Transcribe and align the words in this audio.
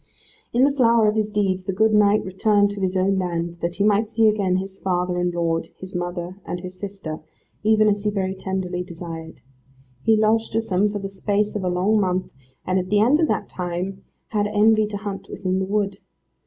In 0.51 0.63
the 0.63 0.71
flower 0.71 1.07
of 1.07 1.13
his 1.15 1.29
deeds 1.29 1.65
the 1.65 1.73
good 1.73 1.93
knight 1.93 2.25
returned 2.25 2.71
to 2.71 2.81
his 2.81 2.97
own 2.97 3.19
land, 3.19 3.57
that 3.61 3.75
he 3.75 3.83
might 3.83 4.07
see 4.07 4.27
again 4.27 4.55
his 4.55 4.79
father 4.79 5.19
and 5.19 5.31
lord, 5.31 5.67
his 5.77 5.93
mother 5.93 6.37
and 6.43 6.59
his 6.59 6.73
sister, 6.79 7.19
even 7.63 7.87
as 7.87 8.03
he 8.03 8.09
very 8.09 8.33
tenderly 8.33 8.81
desired. 8.81 9.41
He 10.01 10.17
lodged 10.17 10.55
with 10.55 10.69
them 10.69 10.89
for 10.89 10.97
the 10.97 11.07
space 11.07 11.55
of 11.55 11.63
a 11.63 11.69
long 11.69 11.99
month, 11.99 12.31
and 12.65 12.79
at 12.79 12.89
the 12.89 12.99
end 12.99 13.19
of 13.19 13.27
that 13.27 13.47
time 13.47 14.01
had 14.29 14.47
envy 14.47 14.87
to 14.87 14.97
hunt 14.97 15.29
within 15.29 15.59
the 15.59 15.65
wood. 15.67 15.99